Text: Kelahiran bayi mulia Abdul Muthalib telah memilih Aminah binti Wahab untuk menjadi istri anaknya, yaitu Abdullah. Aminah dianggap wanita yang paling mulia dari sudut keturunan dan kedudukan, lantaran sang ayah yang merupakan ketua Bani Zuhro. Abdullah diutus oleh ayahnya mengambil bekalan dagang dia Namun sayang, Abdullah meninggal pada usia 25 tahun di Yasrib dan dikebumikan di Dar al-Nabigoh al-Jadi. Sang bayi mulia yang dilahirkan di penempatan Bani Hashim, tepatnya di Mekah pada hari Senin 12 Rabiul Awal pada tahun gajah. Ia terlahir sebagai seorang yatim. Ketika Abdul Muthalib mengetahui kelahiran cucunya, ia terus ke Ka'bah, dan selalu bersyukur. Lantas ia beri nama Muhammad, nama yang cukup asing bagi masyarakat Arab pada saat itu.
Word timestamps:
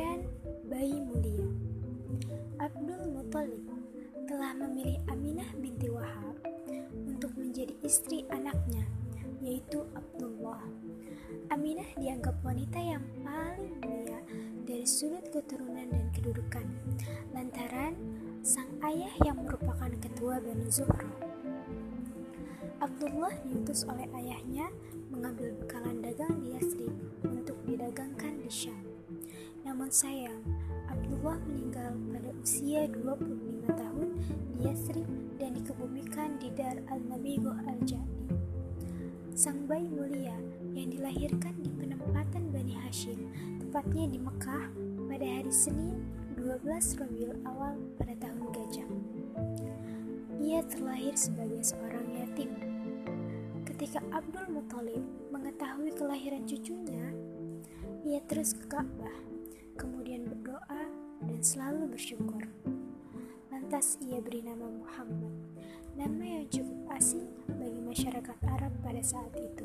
Kelahiran 0.00 0.24
bayi 0.72 0.96
mulia 0.96 1.44
Abdul 2.56 3.12
Muthalib 3.12 3.68
telah 4.24 4.56
memilih 4.56 4.96
Aminah 5.12 5.52
binti 5.60 5.92
Wahab 5.92 6.40
untuk 7.04 7.36
menjadi 7.36 7.76
istri 7.84 8.24
anaknya, 8.32 8.88
yaitu 9.44 9.84
Abdullah. 9.92 10.64
Aminah 11.52 11.84
dianggap 12.00 12.32
wanita 12.40 12.80
yang 12.80 13.04
paling 13.20 13.76
mulia 13.84 14.24
dari 14.64 14.88
sudut 14.88 15.28
keturunan 15.36 15.92
dan 15.92 16.08
kedudukan, 16.16 16.64
lantaran 17.36 17.92
sang 18.40 18.72
ayah 18.80 19.12
yang 19.20 19.36
merupakan 19.44 19.92
ketua 20.00 20.40
Bani 20.40 20.64
Zuhro. 20.72 21.12
Abdullah 22.80 23.36
diutus 23.44 23.84
oleh 23.84 24.08
ayahnya 24.16 24.72
mengambil 25.12 25.52
bekalan 25.60 26.00
dagang 26.00 26.40
dia 26.40 26.56
Namun 29.70 29.86
sayang, 29.86 30.42
Abdullah 30.90 31.38
meninggal 31.46 31.94
pada 32.10 32.34
usia 32.42 32.90
25 32.90 33.70
tahun 33.70 34.08
di 34.50 34.66
Yasrib 34.66 35.06
dan 35.38 35.54
dikebumikan 35.54 36.42
di 36.42 36.50
Dar 36.58 36.74
al-Nabigoh 36.90 37.54
al-Jadi. 37.54 38.34
Sang 39.30 39.70
bayi 39.70 39.86
mulia 39.86 40.34
yang 40.74 40.90
dilahirkan 40.90 41.54
di 41.62 41.70
penempatan 41.70 42.50
Bani 42.50 42.74
Hashim, 42.82 43.30
tepatnya 43.62 44.10
di 44.10 44.18
Mekah 44.18 44.74
pada 45.06 45.26
hari 45.38 45.54
Senin 45.54 46.02
12 46.34 46.66
Rabiul 46.98 47.38
Awal 47.46 47.78
pada 47.94 48.18
tahun 48.18 48.50
gajah. 48.50 48.90
Ia 50.42 50.66
terlahir 50.66 51.14
sebagai 51.14 51.62
seorang 51.62 52.10
yatim. 52.18 52.50
Ketika 53.62 54.02
Abdul 54.10 54.50
Muthalib 54.50 55.06
mengetahui 55.30 55.94
kelahiran 55.94 56.42
cucunya, 56.42 57.14
ia 58.02 58.18
terus 58.26 58.50
ke 58.58 58.66
Ka'bah, 58.66 59.29
dan 61.40 61.48
selalu 61.56 61.96
bersyukur. 61.96 62.44
Lantas 63.48 63.96
ia 64.04 64.20
beri 64.20 64.44
nama 64.44 64.60
Muhammad, 64.60 65.32
nama 65.96 66.20
yang 66.20 66.44
cukup 66.52 66.92
asing 66.92 67.32
bagi 67.48 67.80
masyarakat 67.80 68.36
Arab 68.44 68.68
pada 68.84 69.00
saat 69.00 69.32
itu. 69.40 69.64